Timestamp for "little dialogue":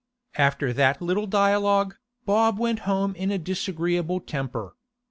0.99-1.95